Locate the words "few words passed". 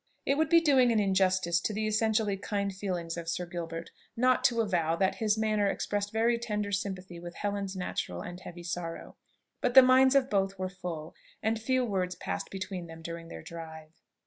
11.61-12.49